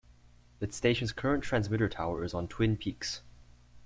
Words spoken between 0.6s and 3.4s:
station's current transmitter tower is on Twin Peaks.